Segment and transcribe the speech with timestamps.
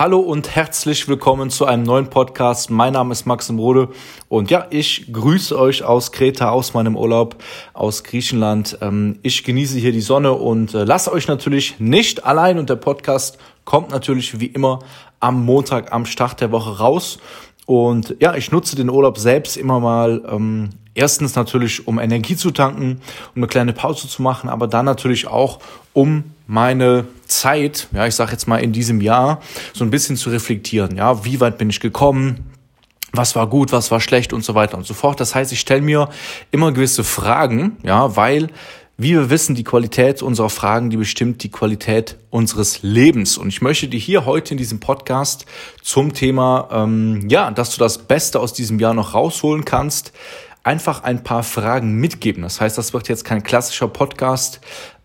[0.00, 2.70] Hallo und herzlich willkommen zu einem neuen Podcast.
[2.70, 3.90] Mein Name ist Maxim Rode
[4.30, 7.36] und ja, ich grüße euch aus Kreta, aus meinem Urlaub,
[7.74, 8.78] aus Griechenland.
[8.80, 12.76] Ähm, ich genieße hier die Sonne und äh, lasse euch natürlich nicht allein und der
[12.76, 13.36] Podcast
[13.66, 14.78] kommt natürlich wie immer
[15.20, 17.18] am Montag am Start der Woche raus.
[17.66, 22.52] Und ja, ich nutze den Urlaub selbst immer mal ähm, erstens natürlich, um Energie zu
[22.52, 23.02] tanken,
[23.34, 25.58] um eine kleine Pause zu machen, aber dann natürlich auch,
[25.92, 29.40] um meine Zeit, ja, ich sage jetzt mal in diesem Jahr,
[29.72, 30.96] so ein bisschen zu reflektieren.
[30.96, 32.46] Ja, wie weit bin ich gekommen?
[33.12, 35.18] was war gut, was war schlecht und so weiter und so fort.
[35.18, 36.08] Das heißt, ich stelle mir
[36.52, 38.50] immer gewisse Fragen, ja, weil
[38.96, 43.38] wie wir wissen, die Qualität unserer Fragen, die bestimmt die Qualität unseres Lebens.
[43.38, 45.46] Und ich möchte dir hier heute in diesem Podcast
[45.82, 50.12] zum Thema, ähm, ja, dass du das Beste aus diesem Jahr noch rausholen kannst,
[50.64, 52.42] einfach ein paar Fragen mitgeben.
[52.42, 54.60] Das heißt, das wird jetzt kein klassischer Podcast,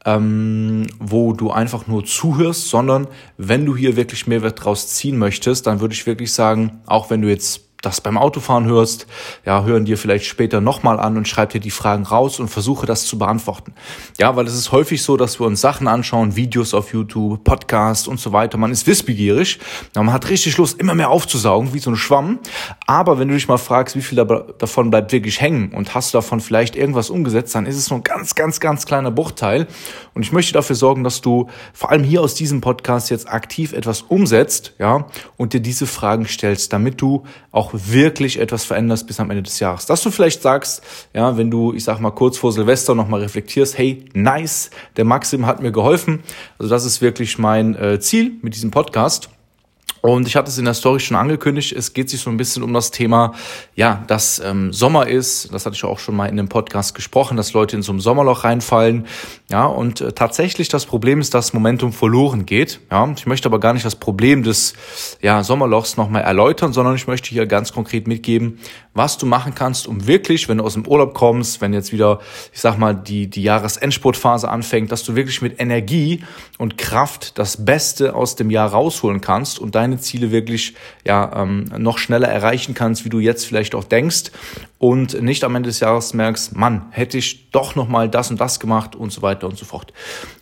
[0.06, 5.68] ähm, wo du einfach nur zuhörst, sondern wenn du hier wirklich Mehrwert draus ziehen möchtest,
[5.68, 9.06] dann würde ich wirklich sagen, auch wenn du jetzt das beim Autofahren hörst,
[9.46, 12.86] ja, hören dir vielleicht später nochmal an und schreib dir die Fragen raus und versuche
[12.86, 13.74] das zu beantworten.
[14.20, 18.08] Ja, weil es ist häufig so, dass wir uns Sachen anschauen, Videos auf YouTube, Podcasts
[18.08, 18.58] und so weiter.
[18.58, 19.60] Man ist wissbegierig,
[19.94, 22.40] man hat richtig Lust, immer mehr aufzusaugen, wie so ein Schwamm.
[22.88, 24.26] Aber wenn du dich mal fragst, wie viel
[24.58, 28.00] davon bleibt wirklich hängen und hast du davon vielleicht irgendwas umgesetzt, dann ist es nur
[28.00, 29.68] ein ganz, ganz, ganz kleiner Bruchteil.
[30.14, 33.74] Und ich möchte dafür sorgen, dass du vor allem hier aus diesem Podcast jetzt aktiv
[33.74, 35.06] etwas umsetzt, ja,
[35.38, 39.60] und dir diese Fragen stellst, damit du auch wirklich etwas veränderst bis am Ende des
[39.60, 39.86] Jahres.
[39.86, 40.82] Dass du vielleicht sagst,
[41.14, 45.46] ja, wenn du, ich sag mal, kurz vor Silvester nochmal reflektierst, hey, nice, der Maxim
[45.46, 46.24] hat mir geholfen.
[46.60, 49.30] Also das ist wirklich mein äh, Ziel mit diesem Podcast.
[50.06, 52.62] Und ich hatte es in der Story schon angekündigt, es geht sich so ein bisschen
[52.62, 53.34] um das Thema,
[53.74, 57.38] ja, dass ähm, Sommer ist, das hatte ich auch schon mal in dem Podcast gesprochen,
[57.38, 59.08] dass Leute in so ein Sommerloch reinfallen,
[59.50, 63.60] ja, und äh, tatsächlich das Problem ist, dass Momentum verloren geht, ja, ich möchte aber
[63.60, 64.74] gar nicht das Problem des,
[65.24, 68.60] ja, Sommerlochs nochmal erläutern, sondern ich möchte hier ganz konkret mitgeben,
[68.96, 72.20] was du machen kannst, um wirklich, wenn du aus dem Urlaub kommst, wenn jetzt wieder,
[72.54, 76.24] ich sag mal, die, die Jahresendspurtphase anfängt, dass du wirklich mit Energie
[76.58, 81.66] und Kraft das Beste aus dem Jahr rausholen kannst und deine Ziele wirklich ja ähm,
[81.78, 84.32] noch schneller erreichen kannst, wie du jetzt vielleicht auch denkst
[84.80, 88.40] und nicht am Ende des Jahres merkst, Mann, hätte ich doch noch mal das und
[88.40, 89.92] das gemacht und so weiter und so fort.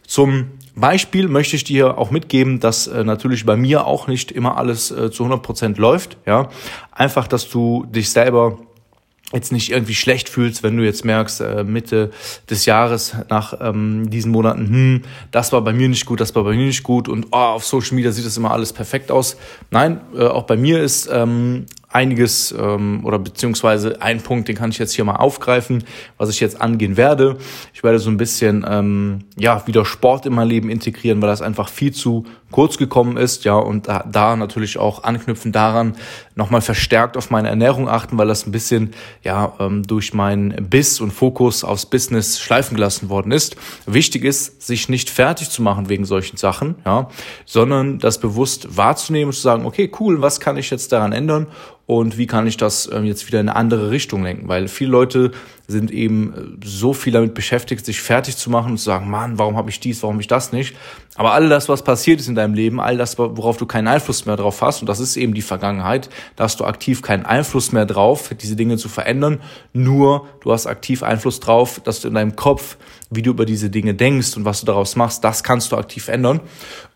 [0.05, 4.57] Zum Beispiel möchte ich dir auch mitgeben, dass äh, natürlich bei mir auch nicht immer
[4.57, 6.49] alles äh, zu 100 Prozent läuft, ja,
[6.91, 8.57] einfach, dass du dich selber
[9.33, 12.11] jetzt nicht irgendwie schlecht fühlst, wenn du jetzt merkst, äh, Mitte
[12.49, 15.01] des Jahres nach ähm, diesen Monaten, hm,
[15.31, 17.65] das war bei mir nicht gut, das war bei mir nicht gut und oh, auf
[17.65, 19.37] Social Media sieht das immer alles perfekt aus.
[19.71, 24.71] Nein, äh, auch bei mir ist ähm, einiges ähm, oder beziehungsweise ein Punkt, den kann
[24.71, 25.83] ich jetzt hier mal aufgreifen,
[26.17, 27.37] was ich jetzt angehen werde.
[27.73, 31.41] Ich werde so ein bisschen ähm, ja wieder Sport in mein Leben integrieren, weil das
[31.41, 35.95] einfach viel zu kurz gekommen ist, ja und da, da natürlich auch anknüpfen daran
[36.35, 38.93] nochmal verstärkt auf meine Ernährung achten, weil das ein bisschen
[39.23, 43.55] ja ähm, durch meinen Biss und Fokus aufs Business schleifen gelassen worden ist.
[43.85, 47.09] Wichtig ist, sich nicht fertig zu machen wegen solchen Sachen, ja,
[47.45, 51.47] sondern das bewusst wahrzunehmen und zu sagen, okay, cool, was kann ich jetzt daran ändern
[51.85, 54.47] und wie kann ich das ähm, jetzt wieder in eine andere Richtung lenken?
[54.47, 55.31] Weil viele Leute
[55.67, 59.37] sind eben äh, so viel damit beschäftigt, sich fertig zu machen und zu sagen, Mann,
[59.37, 60.77] warum habe ich dies, warum habe ich das nicht?
[61.15, 64.25] Aber all das, was passiert ist in deinem Leben, all das, worauf du keinen Einfluss
[64.25, 67.73] mehr drauf hast, und das ist eben die Vergangenheit, da hast du aktiv keinen Einfluss
[67.73, 69.41] mehr drauf, diese Dinge zu verändern.
[69.73, 72.77] Nur du hast aktiv Einfluss drauf, dass du in deinem Kopf,
[73.09, 76.07] wie du über diese Dinge denkst und was du daraus machst, das kannst du aktiv
[76.07, 76.39] ändern.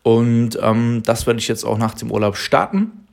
[0.02, 3.07] Und ähm, das werde ich jetzt auch nach dem Urlaub starten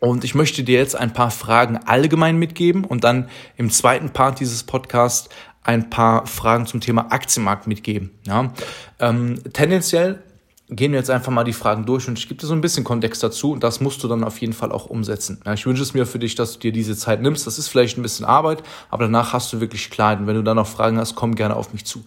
[0.00, 4.40] und ich möchte dir jetzt ein paar Fragen allgemein mitgeben und dann im zweiten Part
[4.40, 5.28] dieses Podcasts
[5.62, 8.10] ein paar Fragen zum Thema Aktienmarkt mitgeben.
[8.26, 8.52] Ja,
[8.98, 10.22] ähm, tendenziell
[10.70, 12.84] gehen wir jetzt einfach mal die Fragen durch und ich gebe dir so ein bisschen
[12.84, 15.40] Kontext dazu und das musst du dann auf jeden Fall auch umsetzen.
[15.44, 17.46] Ja, ich wünsche es mir für dich, dass du dir diese Zeit nimmst.
[17.46, 20.20] Das ist vielleicht ein bisschen Arbeit, aber danach hast du wirklich Klarheit.
[20.20, 22.04] Und wenn du dann noch Fragen hast, komm gerne auf mich zu.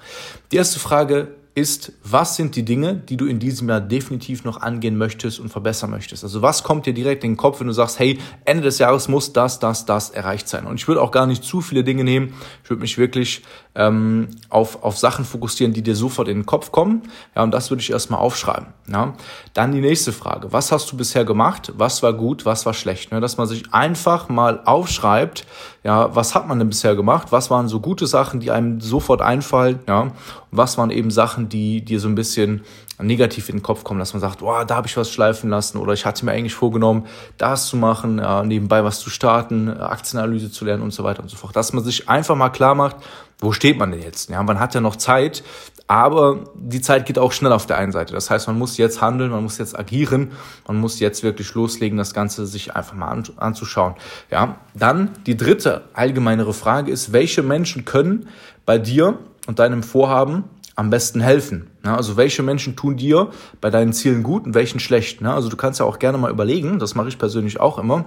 [0.52, 4.62] Die erste Frage ist, was sind die Dinge, die du in diesem Jahr definitiv noch
[4.62, 6.24] angehen möchtest und verbessern möchtest?
[6.24, 9.08] Also was kommt dir direkt in den Kopf, wenn du sagst, hey, Ende des Jahres
[9.08, 10.66] muss das, das, das erreicht sein?
[10.66, 12.34] Und ich würde auch gar nicht zu viele Dinge nehmen.
[12.64, 13.44] Ich würde mich wirklich
[13.76, 17.04] ähm, auf, auf Sachen fokussieren, die dir sofort in den Kopf kommen.
[17.36, 18.68] Ja, und das würde ich erstmal aufschreiben.
[18.88, 19.14] Ja.
[19.54, 20.52] Dann die nächste Frage.
[20.52, 21.72] Was hast du bisher gemacht?
[21.78, 22.46] Was war gut?
[22.48, 23.12] Was war schlecht?
[23.12, 23.22] Ne?
[23.22, 25.46] Dass man sich einfach mal aufschreibt,
[25.84, 27.28] ja, was hat man denn bisher gemacht?
[27.32, 29.80] Was waren so gute Sachen, die einem sofort einfallen?
[29.88, 30.12] Ja,
[30.56, 32.62] was waren eben Sachen, die dir so ein bisschen
[33.02, 35.78] negativ in den Kopf kommen, dass man sagt, oh, da habe ich was schleifen lassen
[35.78, 37.08] oder ich hatte mir eigentlich vorgenommen,
[37.38, 41.30] das zu machen, ja, nebenbei was zu starten, Aktienanalyse zu lernen und so weiter und
[41.30, 41.56] so fort.
[41.56, 42.98] Dass man sich einfach mal klar macht,
[43.40, 44.30] wo steht man denn jetzt?
[44.30, 45.44] Ja, man hat ja noch Zeit,
[45.88, 48.14] Aber die Zeit geht auch schnell auf der einen Seite.
[48.14, 50.32] Das heißt, man muss jetzt handeln, man muss jetzt agieren,
[50.66, 53.96] man muss jetzt wirklich loslegen, das Ganze sich einfach mal anzuschauen.
[54.32, 58.30] Ja, dann die dritte allgemeinere Frage ist, welche Menschen können
[58.66, 60.46] bei dir und deinem Vorhaben
[60.76, 61.68] am besten helfen?
[61.86, 63.30] Ja, also welche Menschen tun dir
[63.62, 65.22] bei deinen Zielen gut und welchen schlecht?
[65.22, 68.06] Ja, also du kannst ja auch gerne mal überlegen, das mache ich persönlich auch immer,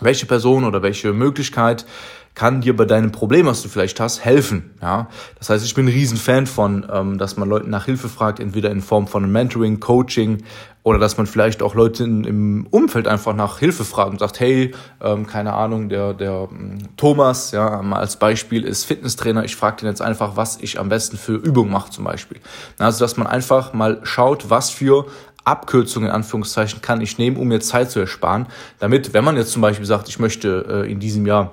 [0.00, 1.84] welche Person oder welche Möglichkeit
[2.34, 4.70] kann dir bei deinem Problem, was du vielleicht hast, helfen.
[4.80, 5.08] Ja,
[5.38, 8.70] das heißt, ich bin ein Riesenfan von, ähm, dass man Leuten nach Hilfe fragt, entweder
[8.70, 10.44] in Form von Mentoring, Coaching
[10.82, 14.40] oder dass man vielleicht auch Leute in, im Umfeld einfach nach Hilfe fragt und sagt,
[14.40, 19.44] hey, ähm, keine Ahnung, der der ähm, Thomas, ja, mal als Beispiel ist Fitnesstrainer.
[19.44, 22.38] Ich frage den jetzt einfach, was ich am besten für Übungen mache zum Beispiel.
[22.78, 25.06] Also dass man einfach mal schaut, was für
[25.44, 28.46] Abkürzungen in Anführungszeichen kann ich nehmen, um mir Zeit zu ersparen,
[28.78, 31.52] damit, wenn man jetzt zum Beispiel sagt, ich möchte äh, in diesem Jahr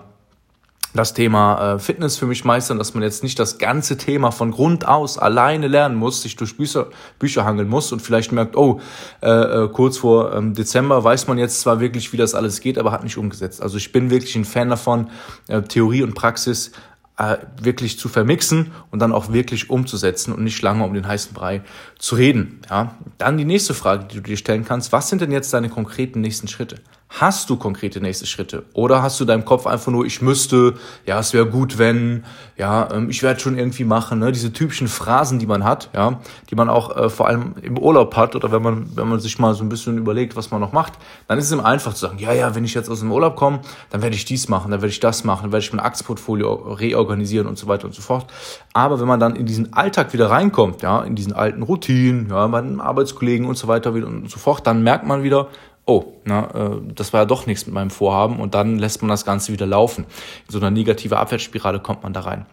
[0.94, 4.52] das Thema äh, Fitness für mich meistern, dass man jetzt nicht das ganze Thema von
[4.52, 6.88] Grund aus alleine lernen muss, sich durch Bücher,
[7.20, 8.80] Bücher hangeln muss und vielleicht merkt, oh,
[9.22, 12.78] äh, äh, kurz vor ähm, Dezember weiß man jetzt zwar wirklich, wie das alles geht,
[12.78, 13.62] aber hat nicht umgesetzt.
[13.62, 15.10] Also ich bin wirklich ein Fan davon,
[15.48, 16.72] äh, Theorie und Praxis
[17.18, 21.34] äh, wirklich zu vermixen und dann auch wirklich umzusetzen und nicht lange um den heißen
[21.34, 21.64] Brei
[21.98, 22.62] zu reden.
[22.70, 22.96] Ja?
[23.18, 26.22] Dann die nächste Frage, die du dir stellen kannst, was sind denn jetzt deine konkreten
[26.22, 26.78] nächsten Schritte?
[27.10, 28.66] Hast du konkrete nächste Schritte?
[28.74, 30.74] Oder hast du deinem Kopf einfach nur, ich müsste,
[31.06, 32.26] ja, es wäre gut, wenn,
[32.58, 34.34] ja, ähm, ich werde schon irgendwie machen, ne?
[34.34, 36.20] diese typischen Phrasen, die man hat, ja,
[36.50, 39.40] die man auch äh, vor allem im Urlaub hat oder wenn man, wenn man sich
[39.40, 40.94] mal so ein bisschen überlegt, was man noch macht,
[41.30, 43.38] dann ist es ihm einfach zu sagen, ja, ja, wenn ich jetzt aus dem Urlaub
[43.38, 45.84] komme, dann werde ich dies machen, dann werde ich das machen, dann werde ich mein
[45.84, 48.26] Aktienportfolio reorganisieren und so weiter und so fort.
[48.74, 52.46] Aber wenn man dann in diesen Alltag wieder reinkommt, ja, in diesen alten Routinen, ja,
[52.48, 55.48] bei den Arbeitskollegen und so weiter und so fort, dann merkt man wieder,
[55.88, 59.10] oh, na, äh, das war ja doch nichts mit meinem Vorhaben und dann lässt man
[59.10, 60.06] das Ganze wieder laufen.
[60.46, 62.46] In so einer negative Abwärtsspirale kommt man da rein.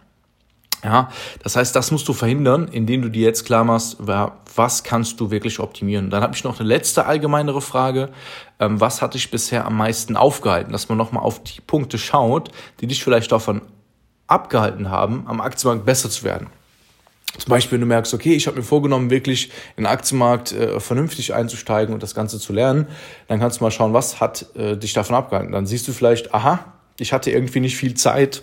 [0.83, 1.09] Ja,
[1.41, 5.31] das heißt, das musst du verhindern, indem du dir jetzt klar machst, was kannst du
[5.31, 6.11] wirklich optimieren.
[6.11, 8.09] Dann habe ich noch eine letzte allgemeinere Frage.
[8.59, 10.71] Ähm, was hat dich bisher am meisten aufgehalten?
[10.71, 13.61] Dass man nochmal auf die Punkte schaut, die dich vielleicht davon
[14.27, 16.47] abgehalten haben, am Aktienmarkt besser zu werden.
[17.37, 20.79] Zum Beispiel, wenn du merkst, okay, ich habe mir vorgenommen, wirklich in den Aktienmarkt äh,
[20.79, 22.87] vernünftig einzusteigen und das Ganze zu lernen,
[23.27, 25.51] dann kannst du mal schauen, was hat äh, dich davon abgehalten.
[25.51, 28.41] Dann siehst du vielleicht, aha, ich hatte irgendwie nicht viel Zeit.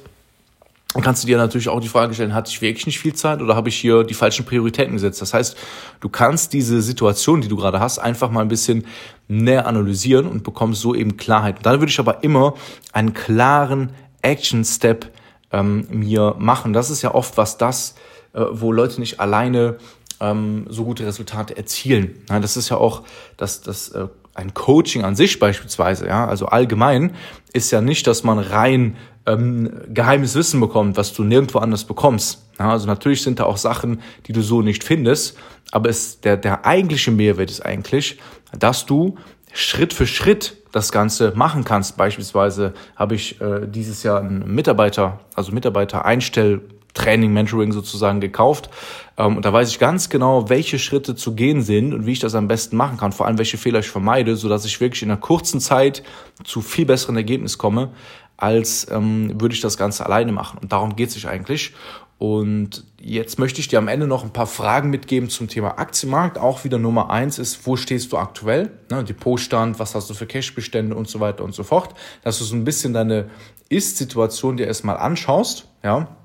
[0.92, 3.40] Dann kannst du dir natürlich auch die Frage stellen, hatte ich wirklich nicht viel Zeit
[3.40, 5.22] oder habe ich hier die falschen Prioritäten gesetzt?
[5.22, 5.56] Das heißt,
[6.00, 8.84] du kannst diese Situation, die du gerade hast, einfach mal ein bisschen
[9.26, 11.56] näher analysieren und bekommst so eben Klarheit.
[11.56, 12.54] Und dann würde ich aber immer
[12.92, 15.10] einen klaren Action-Step
[15.50, 16.74] ähm, mir machen.
[16.74, 17.94] Das ist ja oft was das,
[18.32, 19.76] äh, wo Leute nicht alleine
[20.20, 22.22] ähm, so gute Resultate erzielen.
[22.30, 23.02] Ja, das ist ja auch
[23.36, 27.14] das, das äh, ein Coaching an sich beispielsweise, ja, also allgemein
[27.52, 28.96] ist ja nicht, dass man rein
[29.26, 32.46] ähm, geheimes Wissen bekommt, was du nirgendwo anders bekommst.
[32.58, 35.36] Ja, also natürlich sind da auch Sachen, die du so nicht findest,
[35.70, 38.18] aber es, der, der eigentliche Mehrwert ist eigentlich,
[38.58, 39.16] dass du
[39.52, 41.96] Schritt für Schritt das Ganze machen kannst.
[41.98, 46.62] Beispielsweise habe ich äh, dieses Jahr einen Mitarbeiter, also Mitarbeiter Einstell
[46.94, 48.70] Training, Mentoring sozusagen gekauft.
[49.16, 52.20] Ähm, und da weiß ich ganz genau, welche Schritte zu gehen sind und wie ich
[52.20, 53.12] das am besten machen kann.
[53.12, 56.02] Vor allem, welche Fehler ich vermeide, so dass ich wirklich in einer kurzen Zeit
[56.44, 57.90] zu viel besseren Ergebnis komme,
[58.36, 60.58] als ähm, würde ich das Ganze alleine machen.
[60.60, 61.72] Und darum geht es sich eigentlich.
[62.18, 66.38] Und jetzt möchte ich dir am Ende noch ein paar Fragen mitgeben zum Thema Aktienmarkt.
[66.38, 68.70] Auch wieder Nummer eins ist, wo stehst du aktuell?
[68.90, 71.94] Ne, Depotstand, was hast du für Cashbestände und so weiter und so fort.
[72.22, 73.28] Dass du so ein bisschen deine
[73.70, 76.16] Ist-Situation dir erstmal anschaust, ja,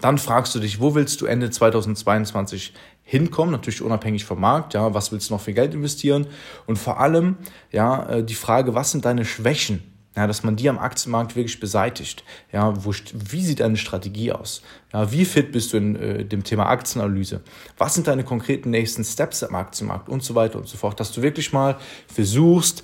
[0.00, 3.52] dann fragst du dich, wo willst du Ende 2022 hinkommen?
[3.52, 4.74] Natürlich unabhängig vom Markt.
[4.74, 6.26] Ja, was willst du noch für Geld investieren?
[6.66, 7.36] Und vor allem,
[7.72, 9.82] ja, äh, die Frage, was sind deine Schwächen?
[10.16, 12.24] Ja, dass man die am Aktienmarkt wirklich beseitigt.
[12.52, 14.62] Ja, wo, wie sieht deine Strategie aus?
[14.92, 17.40] Ja, wie fit bist du in äh, dem Thema Aktienanalyse?
[17.76, 20.98] Was sind deine konkreten nächsten Steps am Aktienmarkt und so weiter und so fort?
[20.98, 21.76] Dass du wirklich mal
[22.12, 22.82] versuchst,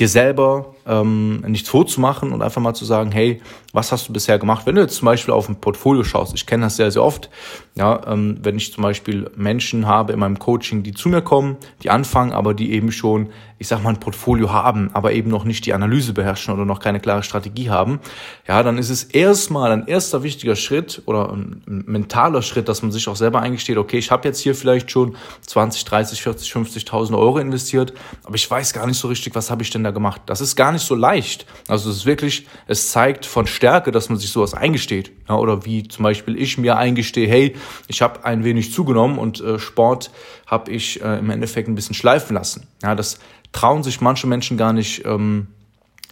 [0.00, 3.40] dir selber ähm, nichts vorzumachen und einfach mal zu sagen, hey,
[3.74, 4.66] was hast du bisher gemacht?
[4.66, 7.28] Wenn du jetzt zum Beispiel auf ein Portfolio schaust, ich kenne das sehr, sehr oft,
[7.74, 11.56] ja, ähm, wenn ich zum Beispiel Menschen habe in meinem Coaching, die zu mir kommen,
[11.82, 15.42] die anfangen, aber die eben schon, ich sag mal, ein Portfolio haben, aber eben noch
[15.42, 17.98] nicht die Analyse beherrschen oder noch keine klare Strategie haben,
[18.46, 22.92] ja, dann ist es erstmal ein erster wichtiger Schritt oder ein, mentaler Schritt, dass man
[22.92, 27.18] sich auch selber eingesteht, okay, ich habe jetzt hier vielleicht schon 20, 30, 40, 50.000
[27.18, 30.22] Euro investiert, aber ich weiß gar nicht so richtig, was habe ich denn da gemacht.
[30.26, 31.44] Das ist gar nicht so leicht.
[31.66, 35.12] Also es ist wirklich, es zeigt von Stärke, dass man sich sowas eingesteht.
[35.28, 37.54] Ja, oder wie zum Beispiel ich mir eingestehe, hey,
[37.88, 40.10] ich habe ein wenig zugenommen und äh, Sport
[40.46, 42.66] habe ich äh, im Endeffekt ein bisschen schleifen lassen.
[42.82, 43.18] Ja, das
[43.52, 45.48] trauen sich manche Menschen gar nicht ähm,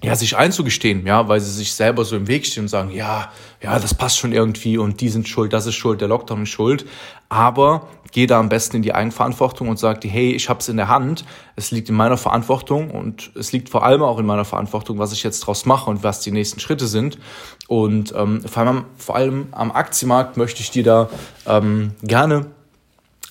[0.03, 3.31] ja, sich einzugestehen, ja, weil sie sich selber so im Weg stehen und sagen, ja,
[3.63, 6.49] ja, das passt schon irgendwie und die sind schuld, das ist schuld, der Lockdown ist
[6.49, 6.85] schuld.
[7.29, 10.77] Aber geh da am besten in die Eigenverantwortung und sag dir, hey, ich hab's in
[10.77, 14.45] der Hand, es liegt in meiner Verantwortung und es liegt vor allem auch in meiner
[14.45, 17.19] Verantwortung, was ich jetzt draus mache und was die nächsten Schritte sind.
[17.69, 21.09] Und ähm, vor, allem, vor allem am Aktienmarkt möchte ich dir da
[21.47, 22.47] ähm, gerne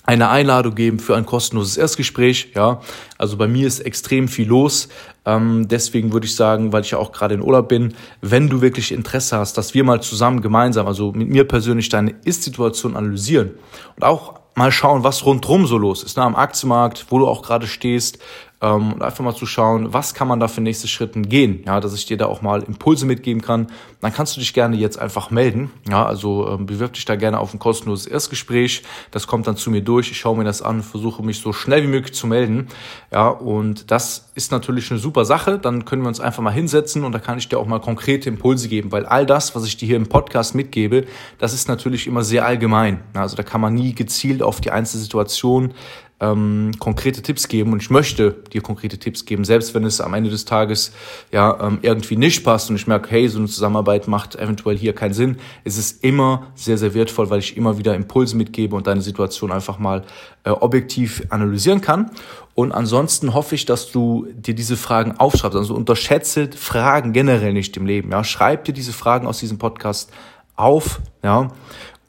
[0.04, 2.52] eine Einladung geben für ein kostenloses Erstgespräch.
[2.54, 2.80] Ja,
[3.18, 4.88] also bei mir ist extrem viel los.
[5.24, 8.60] Ähm, deswegen würde ich sagen, weil ich ja auch gerade in Urlaub bin, wenn du
[8.60, 13.52] wirklich Interesse hast, dass wir mal zusammen gemeinsam, also mit mir persönlich deine Ist-Situation analysieren
[13.96, 17.42] und auch mal schauen, was rundrum so los ist, ne, am Aktienmarkt, wo du auch
[17.42, 18.18] gerade stehst,
[18.62, 21.80] ähm, und einfach mal zu schauen, was kann man da für nächste Schritte gehen, ja,
[21.80, 23.66] dass ich dir da auch mal Impulse mitgeben kann,
[24.00, 27.40] dann kannst du dich gerne jetzt einfach melden, ja, also ähm, bewirb dich da gerne
[27.40, 30.82] auf ein kostenloses Erstgespräch, das kommt dann zu mir durch, ich schaue mir das an,
[30.82, 32.68] versuche mich so schnell wie möglich zu melden,
[33.10, 37.04] ja, und das ist natürlich eine super Sache, dann können wir uns einfach mal hinsetzen
[37.04, 39.76] und da kann ich dir auch mal konkrete Impulse geben, weil all das, was ich
[39.76, 41.06] dir hier im Podcast mitgebe,
[41.38, 45.02] das ist natürlich immer sehr allgemein, also da kann man nie gezielt auf die einzelne
[45.02, 45.74] Situation
[46.22, 50.14] ähm, konkrete Tipps geben und ich möchte dir konkrete Tipps geben, selbst wenn es am
[50.14, 50.92] Ende des Tages
[51.32, 54.94] ja ähm, irgendwie nicht passt und ich merke, hey, so eine Zusammenarbeit macht eventuell hier
[54.94, 58.86] keinen Sinn, ist es immer sehr, sehr wertvoll, weil ich immer wieder Impulse mitgebe und
[58.86, 60.04] deine Situation einfach mal
[60.44, 62.10] äh, objektiv analysieren kann.
[62.54, 65.56] Und ansonsten hoffe ich, dass du dir diese Fragen aufschreibst.
[65.56, 68.12] Also unterschätze Fragen generell nicht im Leben.
[68.12, 70.12] Ja, schreib dir diese Fragen aus diesem Podcast
[70.54, 71.00] auf.
[71.24, 71.48] Ja,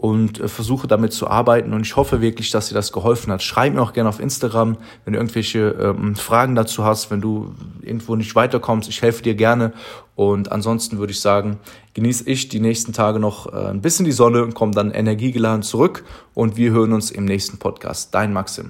[0.04, 1.72] und äh, versuche damit zu arbeiten.
[1.72, 3.42] Und ich hoffe wirklich, dass dir das geholfen hat.
[3.42, 7.56] Schreib mir auch gerne auf Instagram, wenn du irgendwelche ähm, Fragen dazu hast, wenn du
[7.82, 8.90] irgendwo nicht weiterkommst.
[8.90, 9.72] Ich helfe dir gerne.
[10.16, 11.58] Und ansonsten würde ich sagen,
[11.94, 15.64] genieße ich die nächsten Tage noch äh, ein bisschen die Sonne und komme dann energiegeladen
[15.64, 16.04] zurück.
[16.34, 18.14] Und wir hören uns im nächsten Podcast.
[18.14, 18.62] Dein Maxim.